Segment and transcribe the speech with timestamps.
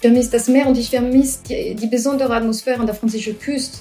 [0.00, 3.78] Vermisse das Meer und ich vermisse die, die besondere Atmosphäre an der französischen Küste.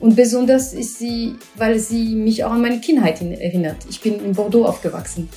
[0.00, 3.76] Und besonders ist sie, weil sie mich auch an meine Kindheit erinnert.
[3.88, 5.28] Ich bin in Bordeaux aufgewachsen.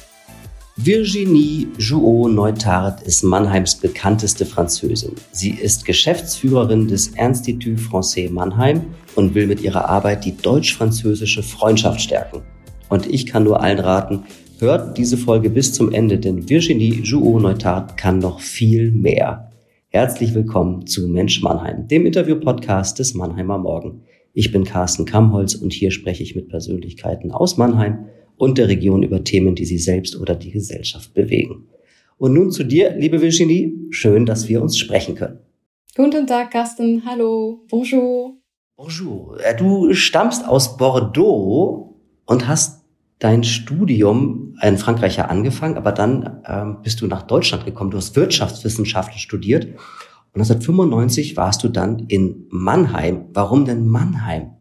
[0.77, 5.13] Virginie Jouot-Neutard ist Mannheims bekannteste Französin.
[5.31, 8.81] Sie ist Geschäftsführerin des Institut Français Mannheim
[9.15, 12.41] und will mit ihrer Arbeit die deutsch-französische Freundschaft stärken.
[12.89, 14.23] Und ich kann nur allen raten,
[14.59, 19.51] hört diese Folge bis zum Ende, denn Virginie Jouot-Neutard kann noch viel mehr.
[19.95, 24.03] Herzlich willkommen zu Mensch Mannheim, dem Interview-Podcast des Mannheimer Morgen.
[24.33, 29.03] Ich bin Carsten Kamholz und hier spreche ich mit Persönlichkeiten aus Mannheim und der Region
[29.03, 31.69] über Themen, die sie selbst oder die Gesellschaft bewegen.
[32.17, 33.71] Und nun zu dir, liebe Virginie.
[33.89, 35.39] Schön, dass wir uns sprechen können.
[35.95, 37.03] Guten Tag, Carsten.
[37.05, 37.63] Hallo.
[37.69, 38.33] Bonjour.
[38.75, 39.39] Bonjour.
[39.45, 42.84] Äh, du stammst aus Bordeaux und hast
[43.19, 47.91] dein Studium in Frankreich ja angefangen, aber dann ähm, bist du nach Deutschland gekommen.
[47.91, 53.29] Du hast Wirtschaftswissenschaften studiert und 1995 warst du dann in Mannheim.
[53.33, 54.51] Warum denn Mannheim?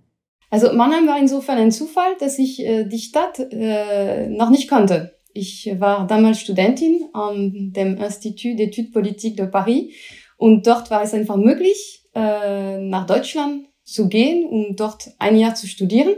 [0.51, 5.19] Also Mannheim war insofern ein Zufall, dass ich äh, die Stadt äh, noch nicht kannte.
[5.33, 9.93] Ich war damals Studentin an dem Institut d'études politiques de Paris
[10.37, 15.57] und dort war es einfach möglich, äh, nach Deutschland zu gehen, um dort ein Jahr
[15.57, 16.15] zu studieren.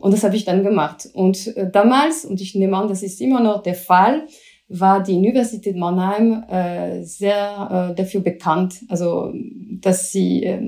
[0.00, 1.08] Und das habe ich dann gemacht.
[1.12, 4.26] Und äh, damals, und ich nehme an, das ist immer noch der Fall,
[4.68, 9.32] war die Universität Mannheim äh, sehr äh, dafür bekannt, also
[9.80, 10.60] dass sie äh,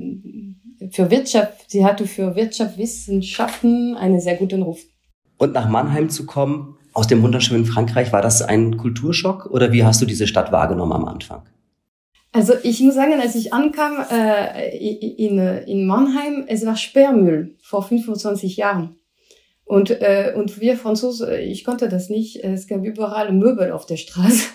[0.91, 4.79] für Wirtschaft, sie hatte für Wirtschaftswissenschaften einen sehr guten Ruf.
[5.37, 9.83] Und nach Mannheim zu kommen, aus dem wunderschönen Frankreich, war das ein Kulturschock oder wie
[9.83, 11.43] hast du diese Stadt wahrgenommen am Anfang?
[12.33, 17.83] Also ich muss sagen, als ich ankam äh, in, in Mannheim, es war Sperrmüll vor
[17.83, 18.95] 25 Jahren.
[19.71, 22.43] Und, äh, und wir Franzosen, ich konnte das nicht.
[22.43, 24.49] Es gab überall Möbel auf der Straße.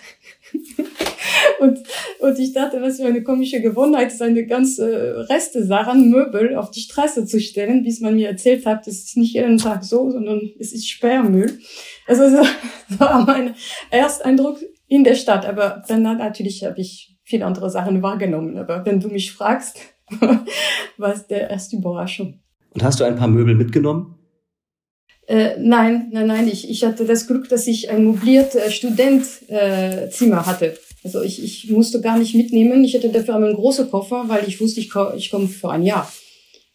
[1.61, 1.79] und,
[2.21, 6.81] und ich dachte, was für eine komische Gewohnheit, seine ganze Reste Sachen, Möbel auf die
[6.81, 10.51] Straße zu stellen, bis man mir erzählt hat, das ist nicht jeden Tag so, sondern
[10.59, 11.61] es ist Sperrmüll.
[12.07, 12.43] Also so
[12.99, 13.55] war mein
[13.89, 15.47] Ersteindruck in der Stadt.
[15.47, 18.59] Aber dann natürlich habe ich viele andere Sachen wahrgenommen.
[18.59, 19.79] Aber wenn du mich fragst,
[20.99, 22.43] war es der erste Überraschung.
[22.75, 24.17] Und hast du ein paar Möbel mitgenommen?
[25.27, 26.49] Äh, nein, nein, nein.
[26.49, 30.79] Ich, ich hatte das Glück, dass ich ein mobiliert äh, Studentzimmer äh, hatte.
[31.03, 32.85] Also ich, ich musste gar nicht mitnehmen.
[32.85, 36.11] Ich hatte dafür einen großen Koffer, weil ich wusste, ich, ich komme für ein Jahr.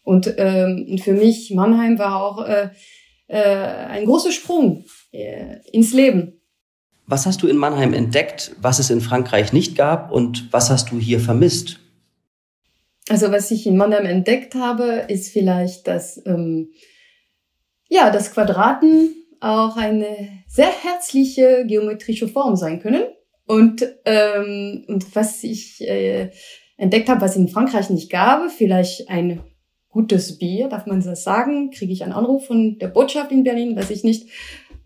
[0.04, 2.70] Und, ähm, und für mich Mannheim war auch äh,
[3.28, 6.40] äh, ein großer Sprung äh, ins Leben.
[7.06, 10.90] Was hast du in Mannheim entdeckt, was es in Frankreich nicht gab und was hast
[10.90, 11.78] du hier vermisst?
[13.08, 16.70] Also was ich in Mannheim entdeckt habe, ist vielleicht, dass ähm,
[17.92, 20.06] ja, dass Quadraten auch eine
[20.48, 23.02] sehr herzliche geometrische Form sein können.
[23.46, 26.30] Und, ähm, und was ich äh,
[26.78, 29.42] entdeckt habe, was in Frankreich nicht gab, vielleicht ein
[29.88, 33.76] gutes Bier, darf man das sagen, kriege ich einen Anruf von der Botschaft in Berlin,
[33.76, 34.30] weiß ich nicht.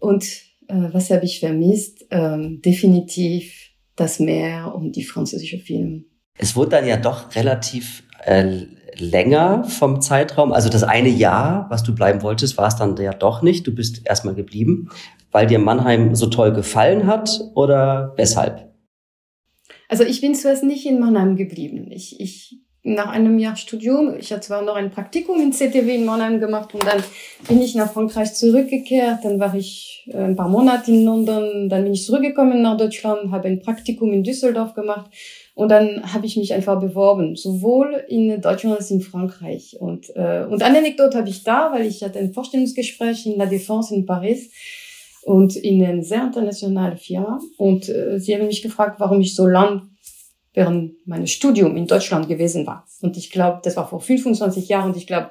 [0.01, 0.25] Und
[0.67, 2.07] äh, was habe ich vermisst?
[2.11, 6.05] Ähm, definitiv das Meer und die französische Filme.
[6.39, 8.63] Es wurde dann ja doch relativ äh,
[9.01, 10.53] länger vom Zeitraum.
[10.53, 13.67] Also das eine Jahr, was du bleiben wolltest, war es dann ja doch nicht.
[13.67, 14.91] Du bist erstmal geblieben,
[15.33, 18.75] weil dir Mannheim so toll gefallen hat oder weshalb?
[19.89, 21.91] Also ich bin zuerst nicht in Mannheim geblieben.
[21.91, 26.05] Ich, ich nach einem Jahr Studium, ich hatte zwar noch ein Praktikum in CTW in
[26.05, 27.03] Mannheim gemacht und dann
[27.49, 29.25] bin ich nach Frankreich zurückgekehrt.
[29.25, 33.33] Dann war ich äh, ein paar Monate in London, dann bin ich zurückgekommen nach Deutschland,
[33.33, 35.11] habe ein Praktikum in Düsseldorf gemacht
[35.55, 39.77] und dann habe ich mich einfach beworben, sowohl in Deutschland als in Frankreich.
[39.81, 43.47] Und, äh, und eine Anekdote habe ich da, weil ich hatte ein Vorstellungsgespräch in La
[43.47, 44.51] Défense in Paris
[45.25, 47.41] und in einer sehr internationalen Firma.
[47.57, 49.91] Und äh, sie haben mich gefragt, warum ich so lang
[50.57, 52.85] während meines Studium in Deutschland gewesen war.
[53.01, 55.31] Und ich glaube, das war vor 25 Jahren und ich glaube,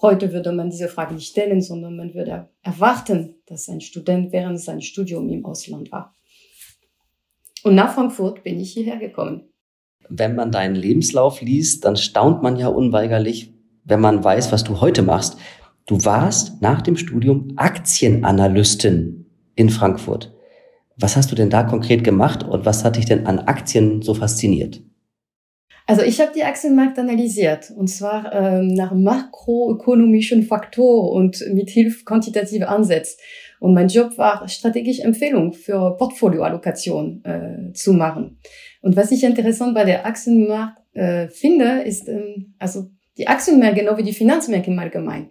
[0.00, 4.60] heute würde man diese Frage nicht stellen, sondern man würde erwarten, dass ein Student während
[4.60, 6.14] seines Studiums im Ausland war.
[7.64, 9.48] Und nach Frankfurt bin ich hierher gekommen
[10.08, 14.80] wenn man deinen Lebenslauf liest, dann staunt man ja unweigerlich, wenn man weiß, was du
[14.80, 15.38] heute machst.
[15.86, 20.35] Du warst nach dem Studium Aktienanalystin in Frankfurt.
[20.98, 24.14] Was hast du denn da konkret gemacht und was hat dich denn an Aktien so
[24.14, 24.82] fasziniert?
[25.88, 32.04] Also ich habe die Aktienmarkt analysiert und zwar ähm, nach makroökonomischen Faktoren und mit Hilfe
[32.04, 33.18] quantitativer Ansätze.
[33.60, 38.38] Und mein Job war, strategische Empfehlungen für Portfolioallokation äh, zu machen.
[38.82, 43.96] Und was ich interessant bei der Aktienmarkt äh, finde, ist, ähm, also die Aktienmärkte, genau
[43.96, 45.30] wie die Finanzmärkte im Allgemeinen,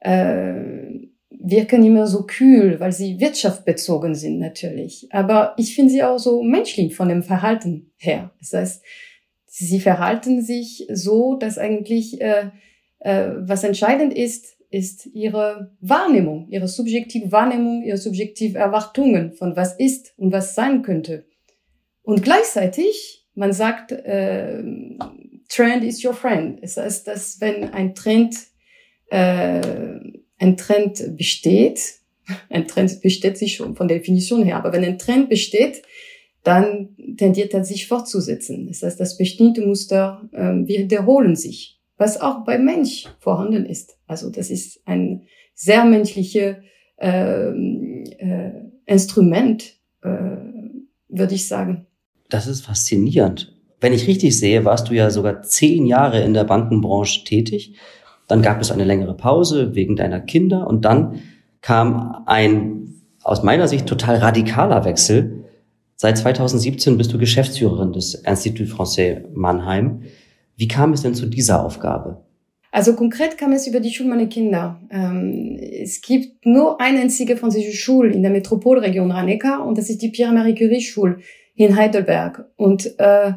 [0.00, 1.08] äh,
[1.40, 5.08] wirken immer so kühl, weil sie wirtschaftsbezogen sind natürlich.
[5.10, 8.30] Aber ich finde sie auch so menschlich von dem Verhalten her.
[8.40, 8.82] Das heißt,
[9.46, 12.50] sie verhalten sich so, dass eigentlich äh,
[13.00, 19.78] äh, was entscheidend ist, ist ihre Wahrnehmung, ihre subjektive Wahrnehmung, ihre subjektive Erwartungen von was
[19.78, 21.26] ist und was sein könnte.
[22.02, 24.62] Und gleichzeitig, man sagt, äh,
[25.48, 26.62] Trend is your friend.
[26.62, 28.36] Das heißt, dass wenn ein Trend,
[29.10, 29.60] äh,
[30.44, 31.80] ein Trend besteht,
[32.50, 35.82] ein Trend besteht sich schon von der Definition her, aber wenn ein Trend besteht,
[36.42, 38.66] dann tendiert er sich fortzusetzen.
[38.68, 43.96] Das heißt, das bestimmte Muster äh, wiederholen sich, was auch beim Mensch vorhanden ist.
[44.06, 45.22] Also das ist ein
[45.54, 46.56] sehr menschliches
[46.96, 48.52] äh, äh,
[48.84, 50.08] Instrument, äh,
[51.08, 51.86] würde ich sagen.
[52.28, 53.54] Das ist faszinierend.
[53.80, 57.74] Wenn ich richtig sehe, warst du ja sogar zehn Jahre in der Bankenbranche tätig.
[58.28, 61.20] Dann gab es eine längere Pause wegen deiner Kinder und dann
[61.60, 65.44] kam ein aus meiner Sicht total radikaler Wechsel.
[65.96, 70.02] Seit 2017 bist du Geschäftsführerin des Institut Français Mannheim.
[70.56, 72.22] Wie kam es denn zu dieser Aufgabe?
[72.70, 74.80] Also konkret kam es über die Schule meiner Kinder.
[74.90, 80.02] Ähm, es gibt nur eine einzige französische Schule in der Metropolregion rhein und das ist
[80.02, 81.18] die Pierre-Marie Curie-Schule
[81.54, 82.46] in Heidelberg.
[82.56, 83.34] Und äh,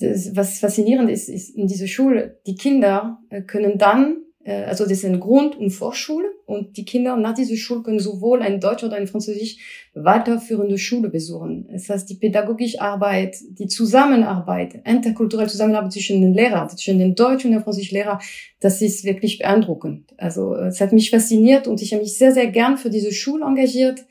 [0.00, 4.84] das, was faszinierend ist, ist in dieser Schule, die Kinder äh, können dann, äh, also
[4.84, 8.58] das ist eine Grund- und Vorschule, und die Kinder nach dieser Schule können sowohl ein
[8.58, 9.58] Deutsch oder ein Französisch
[9.92, 11.68] weiterführende Schule besuchen.
[11.70, 17.44] Das heißt, die pädagogische Arbeit, die Zusammenarbeit, interkulturelle Zusammenarbeit zwischen den Lehrern, zwischen den Deutsch-
[17.44, 18.18] und den französischen Lehrer,
[18.60, 20.14] das ist wirklich beeindruckend.
[20.16, 23.44] Also es hat mich fasziniert und ich habe mich sehr, sehr gern für diese Schule
[23.44, 24.06] engagiert.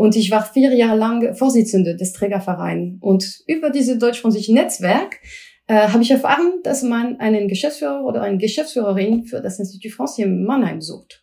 [0.00, 2.96] Und ich war vier Jahre lang Vorsitzende des Trägervereins.
[3.00, 5.20] Und über dieses deutsch-französische Netzwerk
[5.66, 10.22] äh, habe ich erfahren, dass man einen Geschäftsführer oder eine Geschäftsführerin für das Institut Français
[10.22, 11.22] in Mannheim sucht.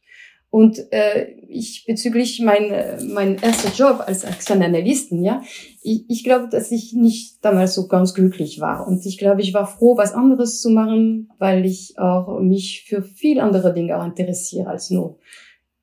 [0.52, 2.72] Und äh, ich bezüglich mein
[3.10, 5.42] mein erster Job als Analysten, ja,
[5.82, 8.88] ich, ich glaube, dass ich nicht damals so ganz glücklich war.
[8.88, 13.02] Und ich glaube, ich war froh, was anderes zu machen, weil ich auch mich für
[13.02, 15.18] viel andere Dinge auch interessiere als nur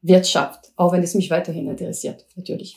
[0.00, 2.76] Wirtschaft, auch wenn es mich weiterhin interessiert, natürlich.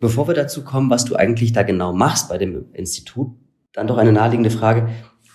[0.00, 3.36] Bevor wir dazu kommen, was du eigentlich da genau machst bei dem Institut,
[3.74, 4.88] dann doch eine naheliegende Frage.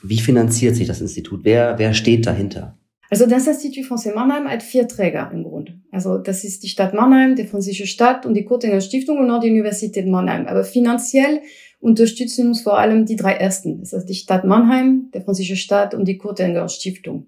[0.03, 1.41] Wie finanziert sich das Institut?
[1.43, 2.77] Wer, wer steht dahinter?
[3.11, 5.79] Also das Institut Français Mannheim hat vier Träger im Grunde.
[5.91, 9.39] Also das ist die Stadt Mannheim, die französische Stadt und die Kurtinger Stiftung und auch
[9.39, 10.47] die Universität Mannheim.
[10.47, 11.41] Aber finanziell
[11.79, 13.79] unterstützen uns vor allem die drei ersten.
[13.79, 17.27] Das heißt die Stadt Mannheim, der französische Stadt und die Kurtinger Stiftung.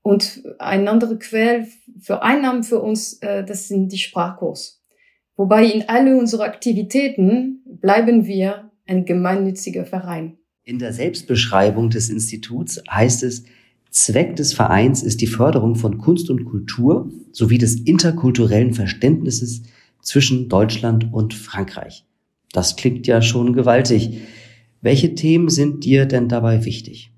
[0.00, 1.68] Und eine andere Quelle
[2.00, 4.81] für Einnahmen für uns, äh, das sind die Sprachkurs.
[5.42, 10.38] Wobei in alle unsere Aktivitäten bleiben wir ein gemeinnütziger Verein.
[10.62, 13.42] In der Selbstbeschreibung des Instituts heißt es,
[13.90, 19.62] Zweck des Vereins ist die Förderung von Kunst und Kultur sowie des interkulturellen Verständnisses
[20.00, 22.04] zwischen Deutschland und Frankreich.
[22.52, 24.20] Das klingt ja schon gewaltig.
[24.80, 27.10] Welche Themen sind dir denn dabei wichtig?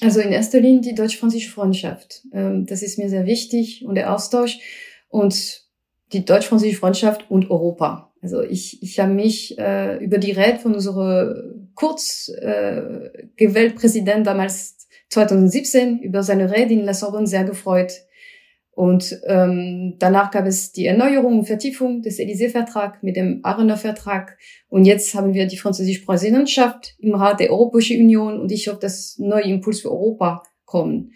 [0.00, 2.22] Also in erster Linie die deutsch-französische Freundschaft.
[2.32, 4.58] Ähm, das ist mir sehr wichtig und der Austausch
[5.08, 5.69] und
[6.12, 8.12] die deutsch-französische Freundschaft und Europa.
[8.22, 14.26] Also ich, ich habe mich äh, über die Rede von unserem kurz äh, gewählten Präsident
[14.26, 14.76] damals
[15.08, 17.92] 2017 über seine Rede in La Sorbonne sehr gefreut.
[18.72, 24.38] Und ähm, danach gab es die Erneuerung und Vertiefung des Élysée-Vertrags mit dem Arener-Vertrag.
[24.68, 28.40] Und jetzt haben wir die französische Präsidentschaft im Rat der Europäischen Union.
[28.40, 31.12] Und ich hoffe, dass neue Impuls für Europa kommen.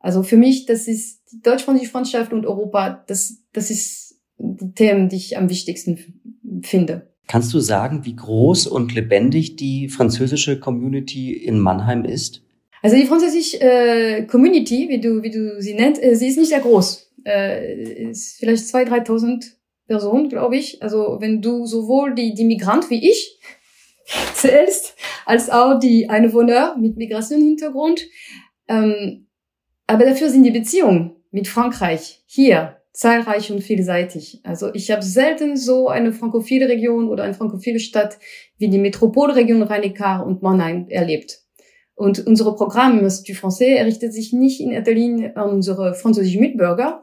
[0.00, 4.07] Also für mich, das ist die deutsch-französische Freundschaft und Europa, das, das ist
[4.38, 5.98] die Themen, die ich am wichtigsten
[6.62, 7.08] finde.
[7.26, 12.42] Kannst du sagen, wie groß und lebendig die französische Community in Mannheim ist?
[12.82, 16.48] Also die französische äh, Community, wie du, wie du sie nennst, äh, sie ist nicht
[16.48, 17.12] sehr groß.
[17.26, 19.52] Äh, ist vielleicht 2.000, 3.000
[19.88, 20.82] Personen, glaube ich.
[20.82, 23.38] Also wenn du sowohl die, die Migrant wie ich
[24.34, 24.94] zählst,
[25.26, 28.06] als auch die Einwohner mit Migrationshintergrund.
[28.68, 29.26] Ähm,
[29.86, 34.40] aber dafür sind die Beziehungen mit Frankreich hier zahlreich und vielseitig.
[34.42, 38.18] Also ich habe selten so eine frankophile Region oder eine frankophile Stadt
[38.58, 41.38] wie die Metropolregion Rhein-Neckar und Mannheim erlebt.
[41.94, 47.00] Und unsere Programm Institut Français errichtet sich nicht in erster Linie an unsere französischen Mitbürger.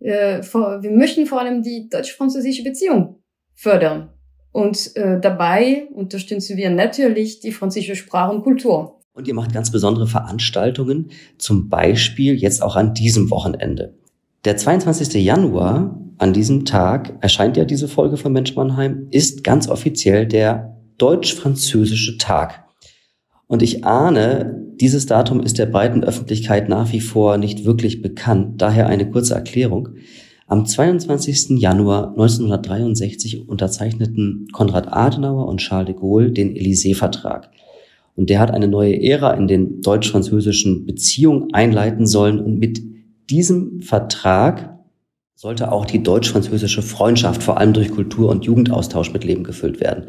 [0.00, 3.22] Äh, wir möchten vor allem die deutsch-französische Beziehung
[3.54, 4.10] fördern.
[4.52, 9.00] Und äh, dabei unterstützen wir natürlich die französische Sprache und Kultur.
[9.14, 13.99] Und ihr macht ganz besondere Veranstaltungen, zum Beispiel jetzt auch an diesem Wochenende.
[14.46, 15.22] Der 22.
[15.22, 20.78] Januar, an diesem Tag, erscheint ja diese Folge von Mensch Mannheim, ist ganz offiziell der
[20.96, 22.64] deutsch-französische Tag.
[23.48, 28.62] Und ich ahne, dieses Datum ist der breiten Öffentlichkeit nach wie vor nicht wirklich bekannt.
[28.62, 29.90] Daher eine kurze Erklärung.
[30.46, 31.60] Am 22.
[31.60, 37.50] Januar 1963 unterzeichneten Konrad Adenauer und Charles de Gaulle den Élysée-Vertrag.
[38.16, 42.40] Und der hat eine neue Ära in den deutsch-französischen Beziehungen einleiten sollen.
[42.40, 42.80] Und mit
[43.30, 44.76] diesem Vertrag
[45.34, 50.08] sollte auch die deutsch-französische Freundschaft vor allem durch Kultur- und Jugendaustausch mit Leben gefüllt werden.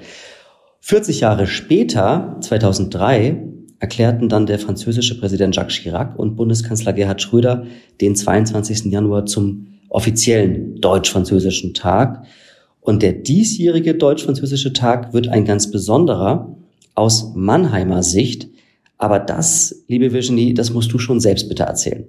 [0.82, 3.48] 40 Jahre später, 2003,
[3.80, 7.66] erklärten dann der französische Präsident Jacques Chirac und Bundeskanzler Gerhard Schröder
[8.02, 8.92] den 22.
[8.92, 12.26] Januar zum offiziellen deutsch-französischen Tag.
[12.80, 16.58] Und der diesjährige deutsch-französische Tag wird ein ganz besonderer
[16.96, 18.50] aus Mannheimer Sicht.
[18.98, 22.08] Aber das, liebe Virginie, das musst du schon selbst bitte erzählen.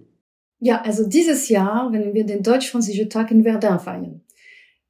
[0.65, 4.21] Ja, also dieses Jahr, wenn wir den deutsch-französischen Tag in Verdun feiern.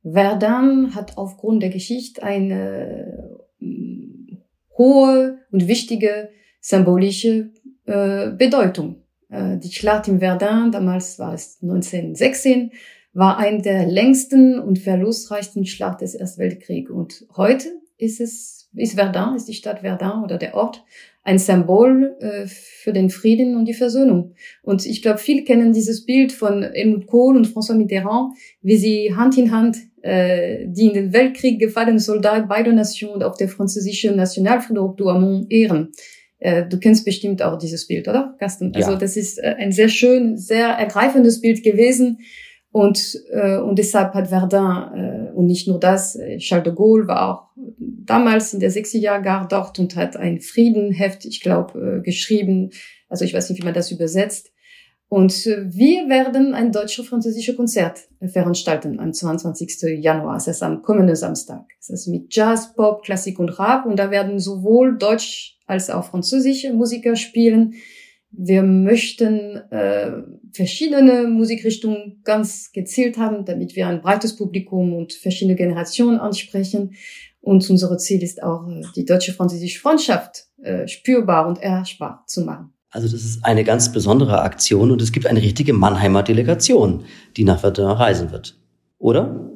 [0.03, 3.41] Verdun hat aufgrund der Geschichte eine
[4.77, 6.29] hohe und wichtige
[6.61, 7.53] symbolische
[7.87, 8.97] äh, Bedeutung.
[9.31, 12.73] Äh, die Schlacht im Verdun, damals war es 1916,
[13.15, 16.91] war eine der längsten und verlustreichsten Schlacht des Ersten Weltkriegs.
[16.91, 20.85] Und heute ist es, ist Verdun, ist die Stadt Verdun oder der Ort
[21.25, 24.35] ein Symbol äh, für den Frieden und die Versöhnung.
[24.63, 29.15] Und ich glaube, viele kennen dieses Bild von Helmut Kohl und François Mitterrand, wie sie
[29.15, 34.17] Hand in Hand äh, die in den Weltkrieg gefallenen Soldaten beider Nationen auf der französischen
[34.17, 35.93] Nationalfriedhof Douaumont ehren.
[36.41, 38.75] Äh, du kennst bestimmt auch dieses Bild, oder, Carsten?
[38.75, 38.97] Also ja.
[38.99, 42.19] das ist äh, ein sehr schön, sehr ergreifendes Bild gewesen.
[42.73, 47.07] Und, äh, und deshalb hat Verdun, äh, und nicht nur das, äh, Charles de Gaulle
[47.07, 52.03] war auch damals in der 60er Jahre dort und hat ein Friedenheft, ich glaube, äh,
[52.03, 52.71] geschrieben.
[53.11, 54.53] Also ich weiß nicht, wie man das übersetzt.
[55.09, 60.01] Und äh, wir werden ein deutsche-französische Konzert veranstalten am 22.
[60.01, 60.35] Januar.
[60.35, 61.67] Das ist am kommenden Samstag.
[61.79, 63.85] Das ist mit Jazz, Pop, Klassik und Rap.
[63.85, 67.75] Und da werden sowohl deutsch als auch französische Musiker spielen.
[68.33, 70.23] Wir möchten äh,
[70.53, 76.95] verschiedene Musikrichtungen ganz gezielt haben, damit wir ein breites Publikum und verschiedene Generationen ansprechen.
[77.41, 82.73] Und unser Ziel ist auch, die deutsche-französische Freundschaft äh, spürbar und erreichbar zu machen.
[82.91, 87.05] Also das ist eine ganz besondere Aktion und es gibt eine richtige Mannheimer Delegation,
[87.37, 88.59] die nach Verdun reisen wird.
[88.99, 89.51] Oder?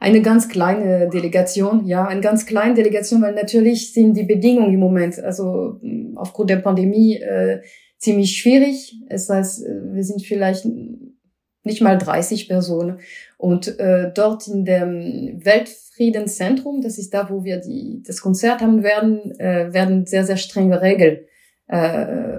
[0.00, 4.78] Eine ganz kleine Delegation, ja, eine ganz kleine Delegation, weil natürlich sind die Bedingungen im
[4.78, 5.80] Moment, also
[6.14, 7.62] aufgrund der Pandemie, äh,
[7.98, 8.96] ziemlich schwierig.
[9.08, 10.66] Das heißt, äh, wir sind vielleicht
[11.64, 13.00] nicht mal 30 Personen.
[13.36, 18.82] Und äh, dort in dem Weltfriedenszentrum, das ist da, wo wir die, das Konzert haben
[18.82, 21.18] werden, äh, werden sehr, sehr strenge Regeln
[21.68, 22.38] äh,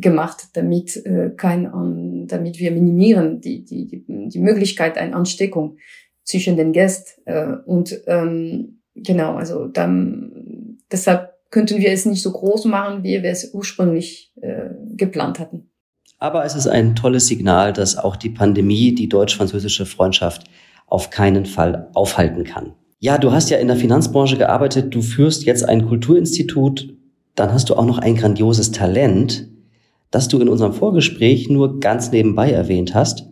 [0.00, 5.78] gemacht, damit äh, kein, damit wir minimieren die, die, die, die Möglichkeit einer Ansteckung
[6.24, 7.22] zwischen den Gästen.
[7.24, 13.22] Äh, und ähm, genau, also dann deshalb könnten wir es nicht so groß machen, wie
[13.22, 14.70] wir es ursprünglich äh,
[15.00, 15.70] geplant hatten.
[16.18, 20.44] Aber es ist ein tolles Signal, dass auch die Pandemie die deutsch-französische Freundschaft
[20.86, 22.74] auf keinen Fall aufhalten kann.
[23.00, 26.94] Ja, du hast ja in der Finanzbranche gearbeitet, du führst jetzt ein Kulturinstitut,
[27.34, 29.50] dann hast du auch noch ein grandioses Talent
[30.10, 33.28] das du in unserem Vorgespräch nur ganz nebenbei erwähnt hast.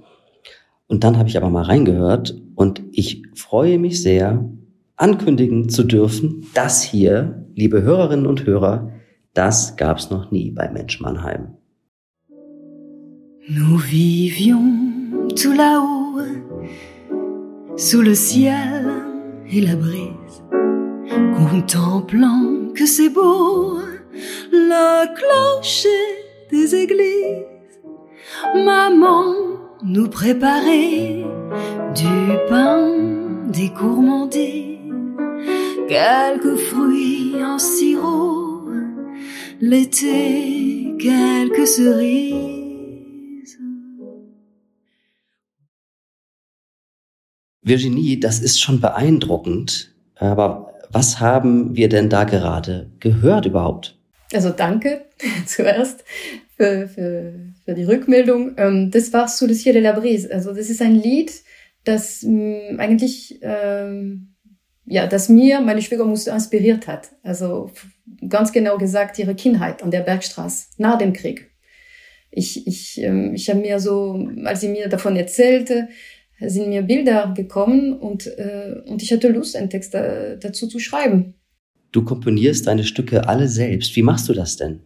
[0.86, 4.48] Und dann habe ich aber mal reingehört und ich freue mich sehr,
[4.96, 8.92] ankündigen zu dürfen, das hier, liebe Hörerinnen und Hörer,
[9.34, 11.54] das gab's noch nie bei Mensch Mannheim.
[13.48, 14.74] Nous vivions
[15.34, 16.20] tout là-haut,
[17.76, 18.90] sous le ciel
[19.50, 20.42] et la brise,
[21.36, 23.78] contemplant que c'est beau,
[24.52, 25.88] la clocher
[26.50, 27.46] des églises.
[28.54, 29.34] Maman
[29.82, 31.24] nous préparait
[31.94, 32.90] du pain,
[33.48, 34.92] des gourmandises,
[35.88, 38.37] quelques fruits en sirop,
[39.60, 43.58] l'été, quelques cerises.
[47.62, 53.98] Virginie, das ist schon beeindruckend, aber was haben wir denn da gerade gehört überhaupt?
[54.32, 55.06] Also danke
[55.46, 56.04] zuerst
[56.56, 57.34] für, für,
[57.64, 58.54] für die Rückmeldung.
[58.56, 60.32] Ähm, das war Sous le ciel de la brise.
[60.32, 61.32] Also das ist ein Lied,
[61.84, 64.34] das mm, eigentlich ähm,
[64.88, 67.10] ja, das mir meine Schwiegermutter inspiriert hat.
[67.22, 67.70] Also
[68.28, 71.50] ganz genau gesagt ihre Kindheit an der Bergstraße nach dem Krieg.
[72.30, 75.88] Ich, ich, ähm, ich habe mir so, als sie mir davon erzählte,
[76.40, 80.78] sind mir Bilder gekommen und, äh, und ich hatte Lust, einen Text da, dazu zu
[80.78, 81.34] schreiben.
[81.90, 83.96] Du komponierst deine Stücke alle selbst.
[83.96, 84.80] Wie machst du das denn?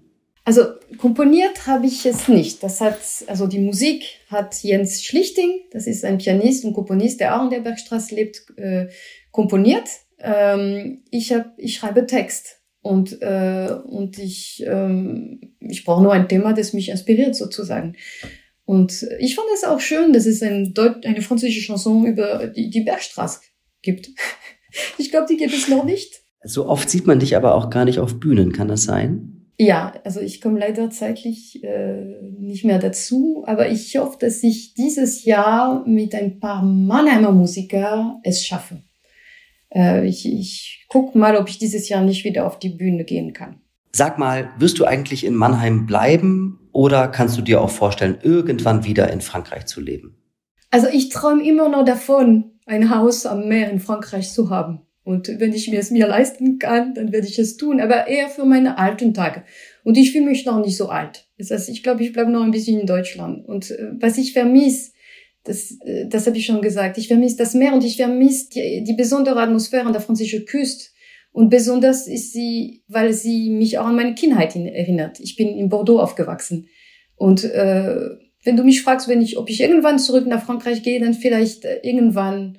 [0.44, 0.62] Also
[0.98, 2.62] komponiert habe ich es nicht.
[2.62, 7.38] Das hat, also die Musik hat Jens Schlichting, das ist ein Pianist und Komponist, der
[7.38, 8.88] auch in der Bergstraße lebt, äh,
[9.32, 9.88] komponiert.
[10.20, 16.28] Ähm, ich, hab, ich schreibe Text und, äh, und ich, ähm, ich brauche nur ein
[16.28, 17.96] Thema, das mich inspiriert sozusagen.
[18.64, 22.70] Und ich fand es auch schön, dass es ein Deut eine französische Chanson über die,
[22.70, 23.40] die Bergstraße
[23.82, 24.10] gibt.
[24.98, 26.22] ich glaube, die gibt es noch nicht.
[26.44, 29.50] So oft sieht man dich aber auch gar nicht auf Bühnen, kann das sein?
[29.58, 34.74] Ja, also ich komme leider zeitlich äh, nicht mehr dazu, aber ich hoffe, dass ich
[34.74, 38.82] dieses Jahr mit ein paar Mannheimer Musiker es schaffe.
[39.74, 43.32] Äh, ich ich guck mal, ob ich dieses Jahr nicht wieder auf die Bühne gehen
[43.32, 43.60] kann.
[43.92, 48.84] Sag mal, wirst du eigentlich in Mannheim bleiben oder kannst du dir auch vorstellen, irgendwann
[48.84, 50.16] wieder in Frankreich zu leben?
[50.70, 54.80] Also ich träume immer noch davon, ein Haus am Meer in Frankreich zu haben.
[55.04, 58.28] Und wenn ich mir es mir leisten kann, dann werde ich es tun, aber eher
[58.28, 59.42] für meine alten Tage.
[59.82, 61.28] Und ich fühle mich noch nicht so alt.
[61.38, 63.44] Das heißt, ich glaube, ich bleibe noch ein bisschen in Deutschland.
[63.44, 64.92] Und äh, was ich vermisse,
[65.44, 68.84] das, äh, das habe ich schon gesagt, ich vermisse das Meer und ich vermisse die,
[68.84, 70.90] die besondere Atmosphäre an der französischen Küste.
[71.32, 75.18] Und besonders ist sie, weil sie mich auch an meine Kindheit erinnert.
[75.18, 76.68] Ich bin in Bordeaux aufgewachsen.
[77.16, 77.96] Und äh,
[78.44, 81.64] wenn du mich fragst, wenn ich, ob ich irgendwann zurück nach Frankreich gehe, dann vielleicht
[81.64, 82.58] äh, irgendwann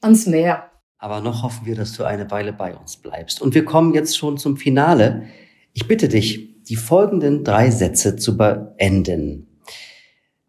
[0.00, 3.40] ans Meer aber noch hoffen wir, dass du eine Weile bei uns bleibst.
[3.40, 5.26] Und wir kommen jetzt schon zum Finale.
[5.72, 9.46] Ich bitte dich, die folgenden drei Sätze zu beenden.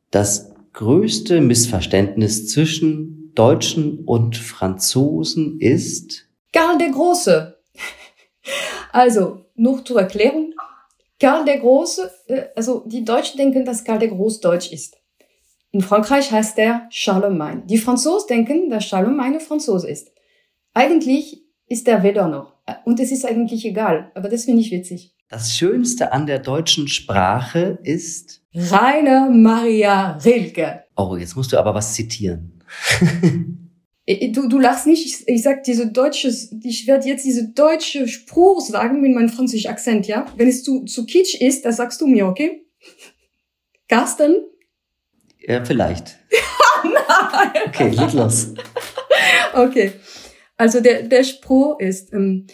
[0.09, 0.48] Das
[0.79, 7.59] größte Missverständnis zwischen Deutschen und Franzosen ist Karl der Große.
[8.93, 10.53] Also, nur zur Erklärung.
[11.19, 14.97] Karl der Große, äh, also die Deutschen denken, dass Karl der Groß Deutsch ist.
[15.71, 17.63] In Frankreich heißt er Charlemagne.
[17.65, 20.13] Die Franzosen denken, dass Charlemagne Franzose ist.
[20.73, 22.53] Eigentlich ist der weder noch.
[22.85, 24.11] Und es ist eigentlich egal.
[24.15, 25.13] Aber das finde ich witzig.
[25.27, 30.83] Das Schönste an der deutschen Sprache ist Rainer Maria Rilke.
[30.95, 32.63] Oh, jetzt musst du aber was zitieren.
[34.07, 35.05] du, du lachst nicht.
[35.05, 36.29] Ich, ich sag diese deutsche,
[36.63, 40.25] ich werde jetzt diese deutsche Spruch sagen mit meinem französischen Akzent, ja?
[40.35, 42.65] Wenn es zu, zu kitsch ist, das sagst du mir, okay?
[43.87, 44.35] Carsten?
[45.39, 46.17] Ja, vielleicht.
[46.83, 47.63] Nein.
[47.67, 48.53] Okay, leg los.
[49.53, 49.93] Okay.
[50.57, 52.47] Also der, der Spruch ist, ähm,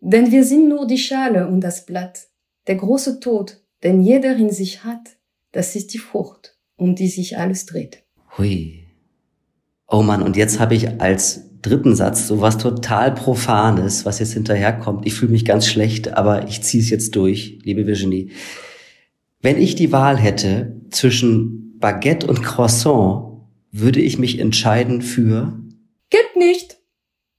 [0.00, 2.28] denn wir sind nur die Schale und das Blatt.
[2.66, 5.16] Der große Tod, den jeder in sich hat,
[5.54, 8.02] das ist die Frucht, um die sich alles dreht.
[8.36, 8.84] Hui.
[9.86, 14.32] Oh Mann, und jetzt habe ich als dritten Satz so was total Profanes, was jetzt
[14.32, 15.06] hinterherkommt.
[15.06, 18.30] Ich fühle mich ganz schlecht, aber ich ziehe es jetzt durch, liebe Virginie.
[19.40, 25.60] Wenn ich die Wahl hätte zwischen Baguette und Croissant, würde ich mich entscheiden für...
[26.10, 26.78] Geht nicht.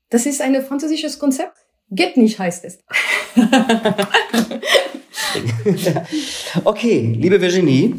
[0.09, 1.57] Das ist ein französisches Konzept.
[1.89, 2.79] Geht nicht, heißt es.
[6.63, 7.95] okay, liebe Virginie,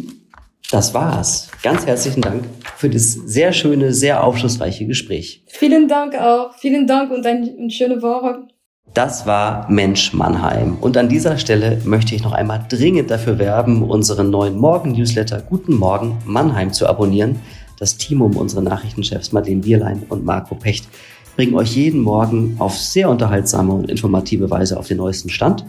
[0.71, 1.49] das war's.
[1.63, 2.45] Ganz herzlichen Dank
[2.77, 5.45] für das sehr schöne, sehr aufschlussreiche Gespräch.
[5.47, 6.55] Vielen Dank auch.
[6.59, 8.49] Vielen Dank und eine schöne Woche.
[8.95, 10.79] Das war Mensch Mannheim.
[10.81, 15.75] Und an dieser Stelle möchte ich noch einmal dringend dafür werben, unseren neuen Morgen-Newsletter Guten
[15.75, 17.41] Morgen Mannheim zu abonnieren.
[17.79, 20.89] Das Team um unsere Nachrichtenchefs Madeleine Bierlein und Marco Pecht
[21.37, 25.67] bringen euch jeden Morgen auf sehr unterhaltsame und informative Weise auf den neuesten Stand.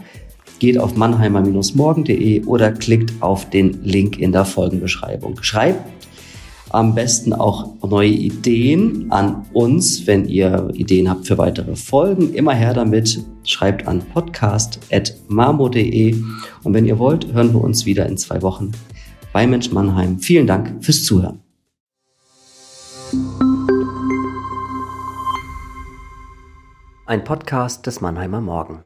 [0.58, 5.40] Geht auf mannheimer-morgen.de oder klickt auf den Link in der Folgenbeschreibung.
[5.42, 5.84] Schreibt
[6.70, 12.34] am besten auch neue Ideen an uns, wenn ihr Ideen habt für weitere Folgen.
[12.34, 13.24] Immer her damit.
[13.44, 16.14] Schreibt an podcast.marmo.de.
[16.64, 18.72] Und wenn ihr wollt, hören wir uns wieder in zwei Wochen
[19.32, 20.18] bei Mensch Mannheim.
[20.18, 21.40] Vielen Dank fürs Zuhören.
[27.06, 28.82] Ein Podcast des Mannheimer Morgen.